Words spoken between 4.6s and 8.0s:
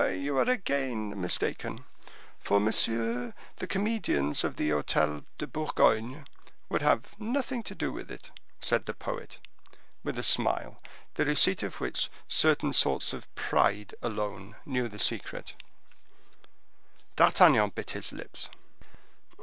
Hotel de Bourgogne, would have nothing to do